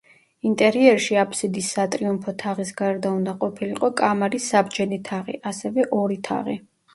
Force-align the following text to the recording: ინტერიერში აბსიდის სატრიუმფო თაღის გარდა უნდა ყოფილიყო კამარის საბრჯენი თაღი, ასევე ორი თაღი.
ინტერიერში 0.51 1.17
აბსიდის 1.23 1.67
სატრიუმფო 1.75 2.33
თაღის 2.43 2.71
გარდა 2.79 3.11
უნდა 3.19 3.35
ყოფილიყო 3.45 3.91
კამარის 4.01 4.49
საბრჯენი 4.55 5.01
თაღი, 5.11 5.37
ასევე 5.53 5.87
ორი 6.01 6.19
თაღი. 6.31 6.59